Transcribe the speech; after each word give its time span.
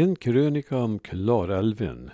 En 0.00 0.16
krönika 0.16 0.78
om 0.78 0.98
Klarälven. 0.98 2.10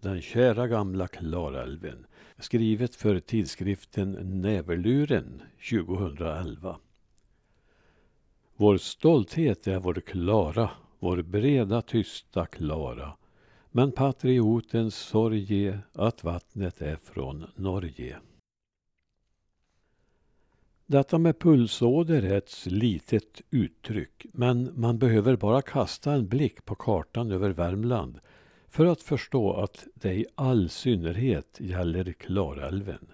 Den 0.00 0.22
kära 0.22 0.68
gamla 0.68 1.08
Klarälven. 1.08 2.06
Skrivet 2.38 2.94
för 2.94 3.20
tidskriften 3.20 4.12
Näverluren 4.42 5.42
2011. 5.70 6.78
Vår 8.56 8.76
stolthet 8.76 9.66
är 9.66 9.78
vår 9.78 9.94
Klara, 9.94 10.70
vår 10.98 11.22
breda 11.22 11.82
tysta 11.82 12.46
Klara. 12.46 13.16
Men 13.70 13.92
patriotens 13.92 14.96
sorg 14.96 15.66
är 15.66 15.80
att 15.92 16.24
vattnet 16.24 16.82
är 16.82 16.96
från 16.96 17.46
Norge. 17.56 18.16
Detta 20.90 21.18
med 21.18 21.38
pulsåder 21.38 22.22
är 22.22 22.36
ett 22.36 22.66
litet 22.66 23.42
uttryck, 23.50 24.26
men 24.32 24.70
man 24.74 24.98
behöver 24.98 25.36
bara 25.36 25.62
kasta 25.62 26.12
en 26.12 26.28
blick 26.28 26.64
på 26.64 26.74
kartan 26.74 27.32
över 27.32 27.50
Värmland 27.50 28.18
för 28.68 28.86
att 28.86 29.02
förstå 29.02 29.52
att 29.52 29.86
det 29.94 30.14
i 30.14 30.26
all 30.34 30.68
synnerhet 30.68 31.56
gäller 31.60 32.12
Klarälven. 32.12 33.06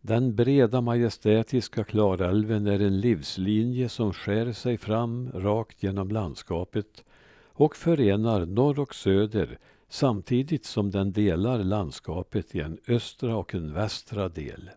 Den 0.00 0.34
breda 0.36 0.80
majestätiska 0.80 1.84
Klarälven 1.84 2.66
är 2.66 2.80
en 2.80 3.00
livslinje 3.00 3.88
som 3.88 4.12
skär 4.12 4.52
sig 4.52 4.78
fram 4.78 5.30
rakt 5.34 5.82
genom 5.82 6.08
landskapet 6.10 7.04
och 7.44 7.76
förenar 7.76 8.46
norr 8.46 8.78
och 8.78 8.94
söder 8.94 9.58
samtidigt 9.88 10.64
som 10.64 10.90
den 10.90 11.12
delar 11.12 11.58
landskapet 11.58 12.54
i 12.54 12.60
en 12.60 12.78
östra 12.88 13.36
och 13.36 13.54
en 13.54 13.72
västra 13.72 14.28
del. 14.28 14.70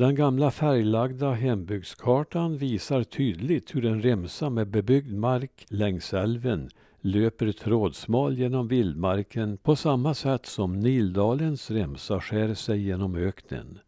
Den 0.00 0.14
gamla 0.14 0.50
färglagda 0.50 1.32
hembygdskartan 1.32 2.56
visar 2.56 3.04
tydligt 3.04 3.74
hur 3.74 3.84
en 3.84 4.02
remsa 4.02 4.50
med 4.50 4.68
bebyggd 4.68 5.12
mark 5.12 5.66
längs 5.68 6.14
älven 6.14 6.70
löper 7.00 7.52
trådsmal 7.52 8.38
genom 8.38 8.68
vildmarken 8.68 9.56
på 9.56 9.76
samma 9.76 10.14
sätt 10.14 10.46
som 10.46 10.80
Nildalens 10.80 11.70
remsa 11.70 12.20
skär 12.20 12.54
sig 12.54 12.82
genom 12.82 13.14
öknen. 13.14 13.78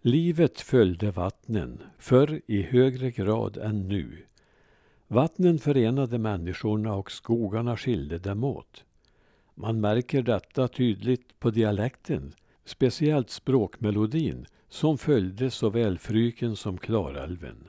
Livet 0.00 0.60
följde 0.60 1.10
vattnen, 1.10 1.82
förr 1.98 2.40
i 2.46 2.62
högre 2.62 3.10
grad 3.10 3.56
än 3.56 3.88
nu. 3.88 4.26
Vattnen 5.08 5.58
förenade 5.58 6.18
människorna 6.18 6.94
och 6.94 7.12
skogarna 7.12 7.76
skilde 7.76 8.18
dem 8.18 8.44
åt. 8.44 8.84
Man 9.54 9.80
märker 9.80 10.22
detta 10.22 10.68
tydligt 10.68 11.40
på 11.40 11.50
dialekten 11.50 12.34
speciellt 12.64 13.30
språkmelodin 13.30 14.46
som 14.68 14.98
följde 14.98 15.50
såväl 15.50 15.98
Fryken 15.98 16.56
som 16.56 16.78
Klarälven. 16.78 17.68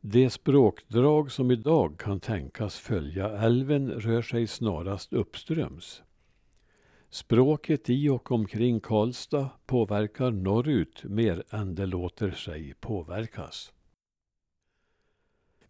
Det 0.00 0.30
språkdrag 0.30 1.32
som 1.32 1.50
idag 1.50 1.98
kan 1.98 2.20
tänkas 2.20 2.78
följa 2.78 3.28
älven 3.28 3.90
rör 3.90 4.22
sig 4.22 4.46
snarast 4.46 5.12
uppströms. 5.12 6.02
Språket 7.10 7.90
i 7.90 8.08
och 8.08 8.32
omkring 8.32 8.80
Karlstad 8.80 9.50
påverkar 9.66 10.30
norrut 10.30 11.04
mer 11.04 11.44
än 11.50 11.74
det 11.74 11.86
låter 11.86 12.30
sig 12.30 12.74
påverkas. 12.80 13.72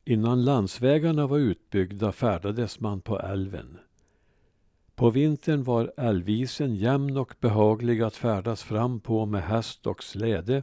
Innan 0.05 0.45
landsvägarna 0.45 1.27
var 1.27 1.39
utbyggda 1.39 2.13
färdades 2.13 2.81
man 2.81 3.01
på 3.01 3.21
älven. 3.21 3.79
På 4.95 5.11
vintern 5.11 5.65
var 5.65 5.93
älvisen 5.97 6.75
jämn 6.75 7.17
och 7.17 7.35
behaglig 7.41 8.03
att 8.03 8.17
färdas 8.17 8.63
fram 8.63 9.01
på 9.01 9.27
med 9.27 9.43
häst 9.43 9.87
och 9.87 10.03
släde 10.03 10.63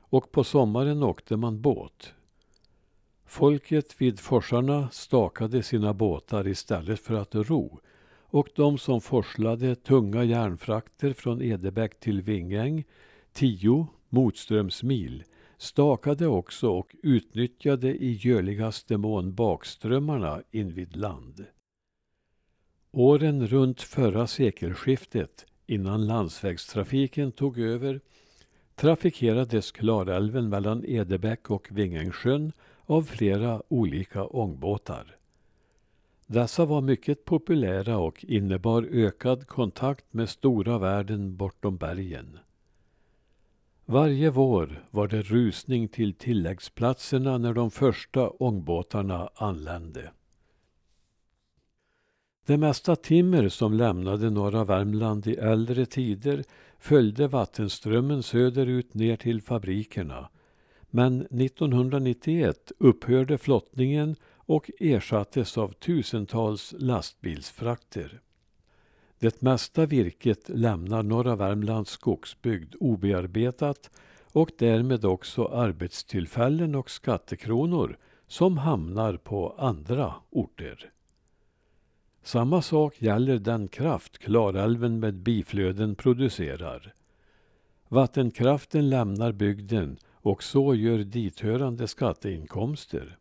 och 0.00 0.32
på 0.32 0.44
sommaren 0.44 1.02
åkte 1.02 1.36
man 1.36 1.60
båt. 1.60 2.14
Folket 3.26 4.00
vid 4.00 4.20
forsarna 4.20 4.90
stakade 4.90 5.62
sina 5.62 5.94
båtar 5.94 6.48
istället 6.48 7.00
för 7.00 7.14
att 7.14 7.34
ro 7.34 7.80
och 8.28 8.48
de 8.54 8.78
som 8.78 9.00
forslade 9.00 9.74
tunga 9.74 10.24
järnfrakter 10.24 11.12
från 11.12 11.42
Edebäck 11.42 12.00
till 12.00 12.22
Vingäng, 12.22 12.84
tio 13.32 13.86
motströmsmil, 14.08 15.24
stakade 15.58 16.26
också 16.26 16.70
och 16.70 16.96
utnyttjade 17.02 17.94
i 17.94 18.12
görligaste 18.12 18.96
mån 18.96 19.34
bakströmmarna 19.34 20.42
invid 20.50 20.96
land. 20.96 21.44
Åren 22.92 23.46
runt 23.46 23.82
förra 23.82 24.26
sekelskiftet, 24.26 25.46
innan 25.66 26.06
landsvägstrafiken 26.06 27.32
tog 27.32 27.58
över, 27.58 28.00
trafikerades 28.74 29.72
Klarälven 29.72 30.48
mellan 30.48 30.84
Edebäck 30.84 31.50
och 31.50 31.68
Vingängssjön 31.70 32.52
av 32.86 33.02
flera 33.02 33.62
olika 33.68 34.24
ångbåtar. 34.26 35.16
Dessa 36.26 36.64
var 36.64 36.80
mycket 36.80 37.24
populära 37.24 37.98
och 37.98 38.24
innebar 38.24 38.82
ökad 38.82 39.46
kontakt 39.46 40.12
med 40.12 40.28
stora 40.28 40.78
världen 40.78 41.36
bortom 41.36 41.76
bergen. 41.76 42.38
Varje 43.84 44.30
vår 44.30 44.84
var 44.90 45.08
det 45.08 45.22
rusning 45.22 45.88
till 45.88 46.14
tilläggsplatserna 46.14 47.38
när 47.38 47.52
de 47.52 47.70
första 47.70 48.30
ångbåtarna 48.30 49.30
anlände. 49.34 50.10
Det 52.46 52.56
mesta 52.56 52.96
timmer 52.96 53.48
som 53.48 53.72
lämnade 53.72 54.30
norra 54.30 54.64
Värmland 54.64 55.26
i 55.26 55.34
äldre 55.34 55.86
tider 55.86 56.44
följde 56.78 57.28
vattenströmmen 57.28 58.22
söderut 58.22 58.94
ner 58.94 59.16
till 59.16 59.42
fabrikerna. 59.42 60.28
Men 60.90 61.20
1991 61.20 62.72
upphörde 62.78 63.38
flottningen 63.38 64.16
och 64.36 64.70
ersattes 64.78 65.58
av 65.58 65.72
tusentals 65.72 66.74
lastbilsfrakter. 66.78 68.20
Det 69.18 69.42
mesta 69.42 69.86
virket 69.86 70.48
lämnar 70.48 71.02
norra 71.02 71.36
Värmlands 71.36 71.90
skogsbygd 71.90 72.74
obearbetat 72.80 73.90
och 74.32 74.50
därmed 74.58 75.04
också 75.04 75.46
arbetstillfällen 75.46 76.74
och 76.74 76.90
skattekronor 76.90 77.98
som 78.26 78.58
hamnar 78.58 79.16
på 79.16 79.54
andra 79.58 80.14
orter. 80.30 80.92
Samma 82.26 82.62
sak 82.62 83.02
gäller 83.02 83.38
den 83.38 83.68
kraft 83.68 84.18
Klarälven 84.18 85.00
med 85.00 85.14
biflöden 85.14 85.94
producerar. 85.94 86.94
Vattenkraften 87.88 88.90
lämnar 88.90 89.32
bygden 89.32 89.98
och 90.12 90.42
så 90.42 90.74
gör 90.74 90.98
dithörande 90.98 91.88
skatteinkomster. 91.88 93.18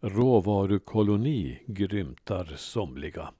Råvarukoloni 0.00 1.62
grymtar 1.66 2.54
somliga. 2.56 3.32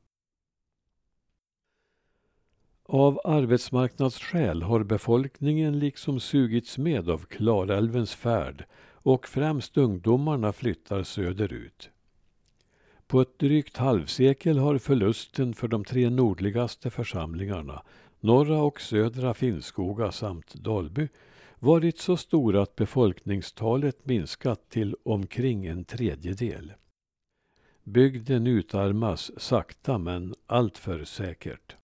Av 2.82 3.20
arbetsmarknadsskäl 3.24 4.62
har 4.62 4.84
befolkningen 4.84 5.78
liksom 5.78 6.20
sugits 6.20 6.78
med 6.78 7.10
av 7.10 7.18
Klarälvens 7.18 8.14
färd 8.14 8.64
och 8.92 9.28
främst 9.28 9.76
ungdomarna 9.76 10.52
flyttar 10.52 11.02
söderut. 11.02 11.90
På 13.10 13.20
ett 13.20 13.38
drygt 13.38 13.76
halvsekel 13.76 14.58
har 14.58 14.78
förlusten 14.78 15.54
för 15.54 15.68
de 15.68 15.84
tre 15.84 16.10
nordligaste 16.10 16.90
församlingarna, 16.90 17.82
norra 18.20 18.62
och 18.62 18.80
södra 18.80 19.34
Finnskoga 19.34 20.12
samt 20.12 20.54
Dalby, 20.54 21.08
varit 21.58 21.98
så 21.98 22.16
stor 22.16 22.56
att 22.56 22.76
befolkningstalet 22.76 24.06
minskat 24.06 24.70
till 24.70 24.96
omkring 25.02 25.66
en 25.66 25.84
tredjedel. 25.84 26.72
Bygden 27.84 28.46
utarmas 28.46 29.30
sakta 29.36 29.98
men 29.98 30.34
alltför 30.46 31.04
säkert. 31.04 31.76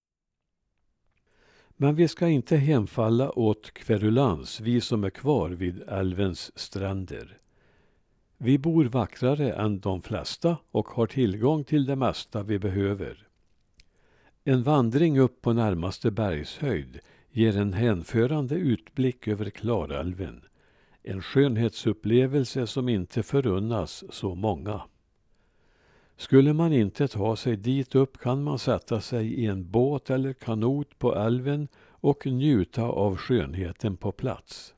Men 1.77 1.95
vi 1.95 2.09
ska 2.09 2.29
inte 2.29 2.57
hemfalla 2.57 3.39
åt 3.39 3.71
kverulans, 3.75 4.61
vi 4.61 4.81
som 4.81 5.05
är 5.05 5.11
kvar 5.11 5.51
vid 5.51 5.83
älvens 5.89 6.59
stränder. 6.59 7.39
Vi 8.39 8.59
bor 8.59 8.85
vackrare 8.85 9.53
än 9.53 9.81
de 9.81 10.03
flesta 10.03 10.57
och 10.71 10.87
har 10.89 11.07
tillgång 11.07 11.65
till 11.65 11.87
det 11.87 11.97
mesta 11.97 12.43
vi 12.43 12.59
behöver. 12.59 13.27
En 14.45 14.63
vandring 14.63 15.19
upp 15.19 15.43
på 15.43 15.53
närmaste 15.53 16.11
bergshöjd 16.11 17.01
ger 17.31 17.57
en 17.57 17.73
hänförande 17.73 18.55
utblick 18.55 19.29
över 19.29 19.51
Klarälven. 19.51 20.43
En 21.03 21.23
skönhetsupplevelse 21.23 22.67
som 22.67 22.89
inte 22.89 23.23
förunnas 23.23 24.05
så 24.11 24.35
många. 24.35 24.83
Skulle 26.17 26.53
man 26.53 26.73
inte 26.73 27.09
ta 27.09 27.37
sig 27.37 27.57
dit 27.57 27.95
upp 27.95 28.19
kan 28.19 28.43
man 28.43 28.59
sätta 28.59 29.01
sig 29.01 29.35
i 29.35 29.47
en 29.47 29.71
båt 29.71 30.11
eller 30.11 30.33
kanot 30.33 30.99
på 30.99 31.15
älven 31.15 31.69
och 31.89 32.27
njuta 32.27 32.83
av 32.83 33.17
skönheten 33.17 33.97
på 33.97 34.13
plats. 34.13 34.75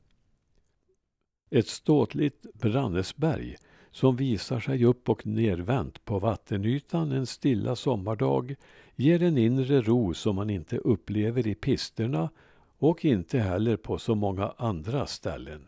Ett 1.49 1.67
ståtligt 1.67 2.45
Brannesberg 2.53 3.55
som 3.91 4.15
visar 4.15 4.59
sig 4.59 4.85
upp 4.85 5.09
och 5.09 5.25
nervänt 5.25 6.05
på 6.05 6.19
vattenytan 6.19 7.11
en 7.11 7.25
stilla 7.25 7.75
sommardag 7.75 8.55
ger 8.95 9.23
en 9.23 9.37
inre 9.37 9.81
ro 9.81 10.13
som 10.13 10.35
man 10.35 10.49
inte 10.49 10.77
upplever 10.77 11.47
i 11.47 11.55
pisterna 11.55 12.29
och 12.77 13.05
inte 13.05 13.39
heller 13.39 13.77
på 13.77 13.97
så 13.97 14.15
många 14.15 14.53
andra 14.57 15.05
ställen. 15.05 15.65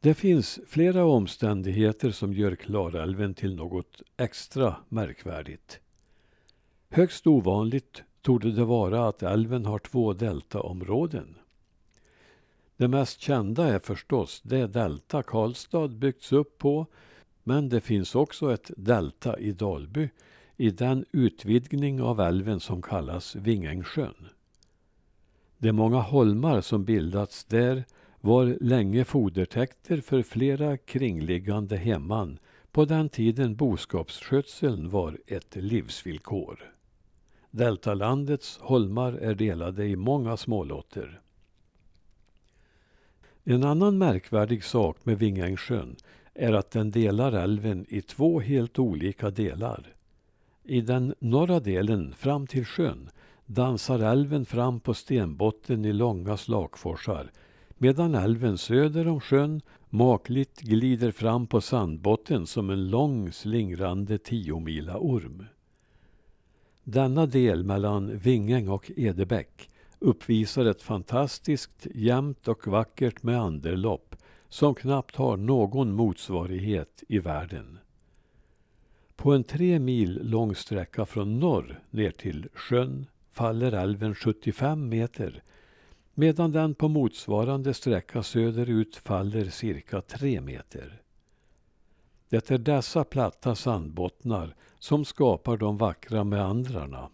Det 0.00 0.14
finns 0.14 0.60
flera 0.66 1.04
omständigheter 1.04 2.10
som 2.10 2.32
gör 2.32 2.56
Klarälven 2.56 3.34
till 3.34 3.54
något 3.54 4.02
extra 4.16 4.76
märkvärdigt. 4.88 5.80
Högst 6.88 7.26
ovanligt 7.26 8.02
torde 8.22 8.52
det 8.52 8.64
vara 8.64 9.08
att 9.08 9.22
älven 9.22 9.66
har 9.66 9.78
två 9.78 10.12
deltaområden. 10.12 11.38
Det 12.76 12.88
mest 12.88 13.20
kända 13.20 13.66
är 13.66 13.78
förstås 13.78 14.40
det 14.44 14.66
delta 14.66 15.22
Karlstad 15.22 15.88
byggts 15.88 16.32
upp 16.32 16.58
på 16.58 16.86
men 17.44 17.68
det 17.68 17.80
finns 17.80 18.14
också 18.14 18.52
ett 18.52 18.70
delta 18.76 19.38
i 19.38 19.52
Dalby 19.52 20.08
i 20.56 20.70
den 20.70 21.04
utvidgning 21.12 22.02
av 22.02 22.20
älven 22.20 22.60
som 22.60 22.82
kallas 22.82 23.36
Vingängssjön. 23.36 24.28
De 25.58 25.72
många 25.72 26.00
holmar 26.00 26.60
som 26.60 26.84
bildats 26.84 27.44
där 27.44 27.84
var 28.20 28.56
länge 28.60 29.04
fodertäkter 29.04 30.00
för 30.00 30.22
flera 30.22 30.76
kringliggande 30.76 31.76
hemman 31.76 32.38
på 32.72 32.84
den 32.84 33.08
tiden 33.08 33.56
boskapsskötseln 33.56 34.88
var 34.88 35.18
ett 35.26 35.56
livsvillkor. 35.56 36.72
Deltalandets 37.50 38.58
holmar 38.58 39.12
är 39.12 39.34
delade 39.34 39.86
i 39.86 39.96
många 39.96 40.36
smålotter. 40.36 41.20
En 43.48 43.64
annan 43.64 43.98
märkvärdig 43.98 44.64
sak 44.64 44.96
med 45.02 45.18
Vingängssjön 45.18 45.96
är 46.34 46.52
att 46.52 46.70
den 46.70 46.90
delar 46.90 47.32
älven 47.32 47.86
i 47.88 48.02
två 48.02 48.40
helt 48.40 48.78
olika 48.78 49.30
delar. 49.30 49.94
I 50.64 50.80
den 50.80 51.14
norra 51.18 51.60
delen, 51.60 52.14
fram 52.14 52.46
till 52.46 52.64
sjön, 52.64 53.10
dansar 53.46 53.98
älven 53.98 54.46
fram 54.46 54.80
på 54.80 54.94
stenbotten 54.94 55.84
i 55.84 55.92
långa 55.92 56.36
slakforsar 56.36 57.30
medan 57.78 58.14
älven 58.14 58.58
söder 58.58 59.08
om 59.08 59.20
sjön 59.20 59.60
makligt 59.90 60.60
glider 60.60 61.10
fram 61.10 61.46
på 61.46 61.60
sandbotten 61.60 62.46
som 62.46 62.70
en 62.70 62.90
lång 62.90 63.32
slingrande 63.32 64.18
tiomila 64.18 64.98
orm. 64.98 65.46
Denna 66.84 67.26
del 67.26 67.64
mellan 67.64 68.18
Vingäng 68.18 68.68
och 68.68 68.90
Edebäck 68.96 69.70
uppvisar 69.98 70.64
ett 70.64 70.82
fantastiskt 70.82 71.86
jämnt 71.94 72.48
och 72.48 72.66
vackert 72.66 73.22
meanderlopp 73.22 74.16
som 74.48 74.74
knappt 74.74 75.16
har 75.16 75.36
någon 75.36 75.92
motsvarighet 75.92 77.04
i 77.08 77.18
världen. 77.18 77.78
På 79.16 79.32
en 79.32 79.44
tre 79.44 79.78
mil 79.78 80.20
lång 80.22 80.54
sträcka 80.54 81.06
från 81.06 81.40
norr 81.40 81.80
ner 81.90 82.10
till 82.10 82.48
sjön 82.54 83.06
faller 83.32 83.72
älven 83.72 84.14
75 84.14 84.88
meter 84.88 85.42
medan 86.14 86.52
den 86.52 86.74
på 86.74 86.88
motsvarande 86.88 87.74
sträcka 87.74 88.22
söderut 88.22 88.96
faller 88.96 89.44
cirka 89.44 90.00
tre 90.00 90.40
meter. 90.40 91.02
Det 92.28 92.50
är 92.50 92.58
dessa 92.58 93.04
platta 93.04 93.54
sandbottnar 93.54 94.56
som 94.78 95.04
skapar 95.04 95.56
de 95.56 95.76
vackra 95.76 96.24
meandrarna. 96.24 97.10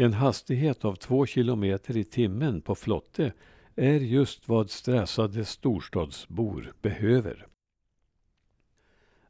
En 0.00 0.12
hastighet 0.12 0.84
av 0.84 0.94
två 0.94 1.26
kilometer 1.26 1.96
i 1.96 2.04
timmen 2.04 2.60
på 2.60 2.74
flotte 2.74 3.32
är 3.76 4.00
just 4.00 4.48
vad 4.48 4.70
stressade 4.70 5.44
storstadsbor 5.44 6.72
behöver. 6.82 7.46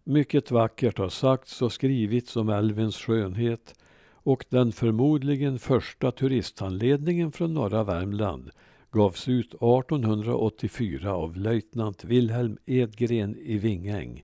Mycket 0.05 0.51
vackert 0.51 0.99
har 0.99 1.09
sagts 1.09 1.63
och 1.63 1.73
skrivits 1.73 2.37
om 2.37 2.49
älvens 2.49 2.97
skönhet 2.97 3.75
och 4.11 4.45
den 4.49 4.73
förmodligen 4.73 5.59
första 5.59 6.11
turistanledningen 6.11 7.33
från 7.33 7.55
norra 7.55 7.85
Värmland 7.85 8.51
gavs 8.91 9.29
ut 9.29 9.55
1884 9.55 11.13
av 11.13 11.37
löjtnant 11.37 12.05
Wilhelm 12.05 12.59
Edgren 12.67 13.37
i 13.37 13.59
Vingäng 13.59 14.23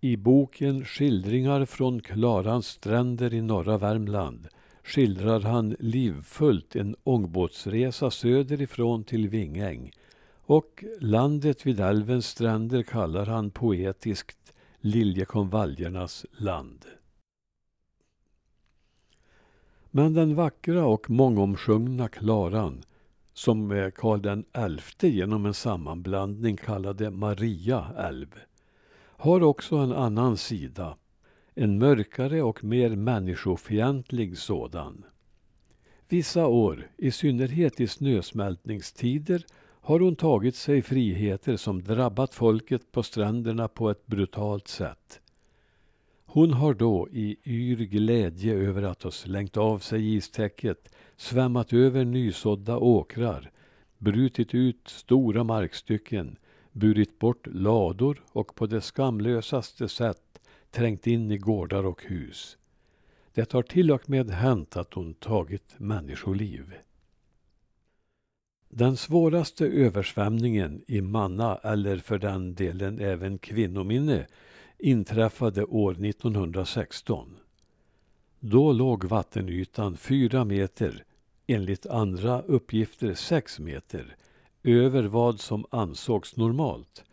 i 0.00 0.16
boken 0.16 0.84
Skildringar 0.84 1.64
från 1.64 2.00
Klarans 2.00 2.66
stränder 2.66 3.34
i 3.34 3.42
norra 3.42 3.78
Värmland 3.78 4.48
skildrar 4.82 5.40
han 5.40 5.76
livfullt 5.78 6.76
en 6.76 6.96
ångbåtsresa 7.02 8.10
söderifrån 8.10 9.04
till 9.04 9.28
Vingäng 9.28 9.92
och 10.50 10.84
landet 11.00 11.66
vid 11.66 11.80
älvens 11.80 12.26
stränder 12.26 12.82
kallar 12.82 13.26
han 13.26 13.50
poetiskt 13.50 14.52
Liljekonvaljernas 14.80 16.26
land. 16.32 16.84
Men 19.90 20.14
den 20.14 20.34
vackra 20.34 20.86
och 20.86 21.10
mångomsjungna 21.10 22.08
Klaran 22.08 22.82
som 23.32 23.90
Karl 23.94 24.42
XI 24.78 25.08
genom 25.08 25.46
en 25.46 25.54
sammanblandning 25.54 26.56
kallade 26.56 27.10
Maria 27.10 27.86
älv 27.98 28.34
har 29.00 29.42
också 29.42 29.76
en 29.76 29.92
annan 29.92 30.36
sida 30.36 30.96
en 31.62 31.78
mörkare 31.78 32.42
och 32.42 32.64
mer 32.64 32.90
människofientlig 32.90 34.38
sådan. 34.38 35.04
Vissa 36.08 36.46
år, 36.46 36.90
i 36.96 37.10
synnerhet 37.10 37.80
i 37.80 37.86
snösmältningstider, 37.86 39.44
har 39.80 40.00
hon 40.00 40.16
tagit 40.16 40.56
sig 40.56 40.82
friheter 40.82 41.56
som 41.56 41.82
drabbat 41.82 42.34
folket 42.34 42.92
på 42.92 43.02
stränderna 43.02 43.68
på 43.68 43.90
ett 43.90 44.06
brutalt 44.06 44.68
sätt. 44.68 45.20
Hon 46.26 46.52
har 46.52 46.74
då 46.74 47.08
i 47.12 47.36
yr 47.44 47.76
glädje 47.76 48.54
över 48.54 48.82
att 48.82 49.02
ha 49.02 49.10
slängt 49.10 49.56
av 49.56 49.78
sig 49.78 50.14
istäcket 50.14 50.88
svämmat 51.16 51.72
över 51.72 52.04
nysådda 52.04 52.78
åkrar, 52.78 53.50
brutit 53.98 54.54
ut 54.54 54.88
stora 54.88 55.44
markstycken, 55.44 56.36
burit 56.72 57.18
bort 57.18 57.46
lador 57.46 58.22
och 58.32 58.54
på 58.54 58.66
det 58.66 58.80
skamlösaste 58.80 59.88
sätt 59.88 60.29
trängt 60.70 61.06
in 61.06 61.30
i 61.30 61.38
gårdar 61.38 61.86
och 61.86 62.04
hus. 62.04 62.56
Det 63.34 63.52
har 63.52 63.62
till 63.62 63.90
och 63.90 64.10
med 64.10 64.30
hänt 64.30 64.76
att 64.76 64.94
hon 64.94 65.14
tagit 65.14 65.74
människoliv. 65.78 66.74
Den 68.68 68.96
svåraste 68.96 69.66
översvämningen 69.66 70.82
i 70.86 71.00
manna, 71.00 71.56
eller 71.56 71.98
för 71.98 72.18
den 72.18 72.54
delen 72.54 73.00
även 73.00 73.38
kvinnominne, 73.38 74.26
inträffade 74.78 75.64
år 75.64 76.04
1916. 76.04 77.36
Då 78.40 78.72
låg 78.72 79.04
vattenytan 79.04 79.96
fyra 79.96 80.44
meter, 80.44 81.04
enligt 81.46 81.86
andra 81.86 82.42
uppgifter 82.42 83.14
sex 83.14 83.58
meter, 83.58 84.16
över 84.62 85.02
vad 85.02 85.40
som 85.40 85.66
ansågs 85.70 86.36
normalt 86.36 87.04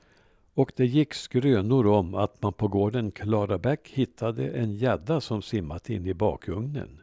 och 0.58 0.72
det 0.76 0.86
gick 0.86 1.14
skrönor 1.14 1.88
om 1.88 2.16
att 2.16 2.42
man 2.42 2.54
på 2.54 2.68
gården 2.68 3.12
Klarabäck 3.12 3.90
hittade 3.90 4.50
en 4.50 4.74
gädda 4.74 5.22
som 5.22 5.42
simmat 5.42 5.90
in 5.90 6.06
i 6.06 6.14
bakugnen. 6.14 7.00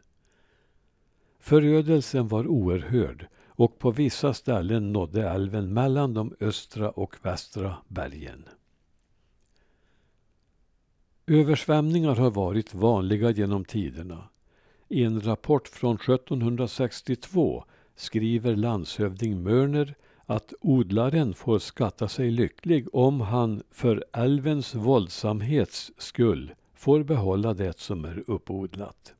Förödelsen 1.39 2.27
var 2.27 2.47
oerhörd 2.47 3.27
och 3.47 3.79
på 3.79 3.91
vissa 3.91 4.33
ställen 4.33 4.93
nådde 4.93 5.29
älven 5.29 5.73
mellan 5.73 6.13
de 6.13 6.35
östra 6.39 6.89
och 6.89 7.15
västra 7.21 7.77
bergen. 7.87 8.45
Översvämningar 11.27 12.15
har 12.15 12.31
varit 12.31 12.73
vanliga 12.73 13.29
genom 13.29 13.65
tiderna. 13.65 14.29
I 14.87 15.03
en 15.03 15.21
rapport 15.21 15.67
från 15.67 15.95
1762 15.95 17.63
skriver 17.95 18.55
landshövding 18.55 19.43
Mörner 19.43 19.95
att 20.25 20.53
odlaren 20.61 21.33
får 21.33 21.59
skatta 21.59 22.07
sig 22.07 22.31
lycklig 22.31 22.95
om 22.95 23.21
han 23.21 23.63
för 23.71 24.05
älvens 24.13 24.75
våldsamhets 24.75 25.91
skull 25.97 26.53
får 26.73 27.03
behålla 27.03 27.53
det 27.53 27.79
som 27.79 28.05
är 28.05 28.23
uppodlat. 28.27 29.13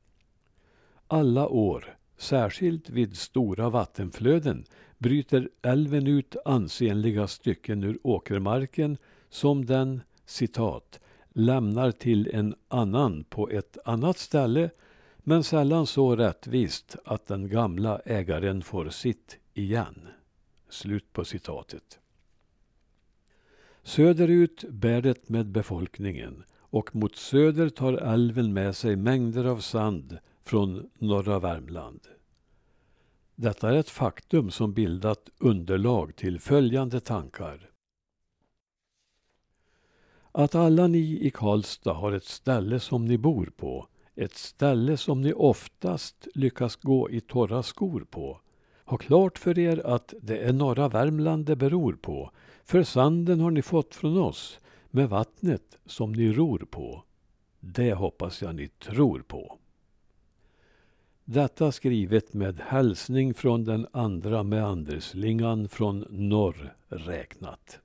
Alla 1.06 1.48
år, 1.48 1.96
särskilt 2.16 2.90
vid 2.90 3.16
stora 3.16 3.70
vattenflöden, 3.70 4.64
bryter 4.98 5.48
älven 5.62 6.06
ut 6.06 6.36
ansenliga 6.44 7.26
stycken 7.26 7.84
ur 7.84 7.98
åkermarken 8.02 8.96
som 9.28 9.66
den, 9.66 10.00
citat, 10.26 11.00
lämnar 11.32 11.90
till 11.90 12.30
en 12.32 12.54
annan 12.68 13.24
på 13.24 13.50
ett 13.50 13.78
annat 13.84 14.18
ställe 14.18 14.70
men 15.18 15.44
sällan 15.44 15.86
så 15.86 16.16
rättvist 16.16 16.96
att 17.04 17.26
den 17.26 17.48
gamla 17.48 18.00
ägaren 18.04 18.62
får 18.62 18.88
sitt 18.88 19.38
igen. 19.54 20.08
Slut 20.68 21.12
på 21.12 21.24
citatet. 21.24 22.00
Söderut 23.82 24.64
bär 24.70 25.02
det 25.02 25.28
med 25.28 25.46
befolkningen 25.46 26.44
och 26.58 26.96
mot 26.96 27.16
söder 27.16 27.68
tar 27.68 27.92
älven 27.92 28.52
med 28.52 28.76
sig 28.76 28.96
mängder 28.96 29.44
av 29.44 29.58
sand 29.58 30.18
från 30.44 30.90
norra 30.98 31.38
Värmland. 31.38 32.00
Detta 33.34 33.70
är 33.70 33.76
ett 33.76 33.90
faktum 33.90 34.50
som 34.50 34.72
bildat 34.72 35.28
underlag 35.38 36.16
till 36.16 36.40
följande 36.40 37.00
tankar. 37.00 37.70
Att 40.32 40.54
alla 40.54 40.86
ni 40.86 41.26
i 41.26 41.30
Karlstad 41.30 41.92
har 41.92 42.12
ett 42.12 42.24
ställe 42.24 42.80
som 42.80 43.04
ni 43.04 43.18
bor 43.18 43.52
på, 43.56 43.88
ett 44.14 44.34
ställe 44.34 44.96
som 44.96 45.20
ni 45.20 45.32
oftast 45.32 46.28
lyckas 46.34 46.76
gå 46.76 47.10
i 47.10 47.20
torra 47.20 47.62
skor 47.62 48.06
på 48.10 48.40
ha 48.86 48.96
klart 48.96 49.38
för 49.38 49.58
er 49.58 49.86
att 49.86 50.14
det 50.22 50.38
är 50.38 50.52
norra 50.52 50.88
Värmland 50.88 51.46
det 51.46 51.56
beror 51.56 51.92
på, 51.92 52.30
för 52.64 52.82
sanden 52.82 53.40
har 53.40 53.50
ni 53.50 53.62
fått 53.62 53.94
från 53.94 54.18
oss, 54.18 54.60
med 54.90 55.08
vattnet 55.08 55.78
som 55.86 56.12
ni 56.12 56.32
ror 56.32 56.58
på. 56.70 57.04
Det 57.60 57.94
hoppas 57.94 58.42
jag 58.42 58.54
ni 58.54 58.68
tror 58.68 59.20
på. 59.20 59.58
Detta 61.24 61.72
skrivet 61.72 62.34
med 62.34 62.60
hälsning 62.60 63.34
från 63.34 63.64
den 63.64 63.86
andra 63.92 64.42
meanderslingan 64.42 65.68
från 65.68 66.06
norr 66.10 66.74
räknat. 66.88 67.80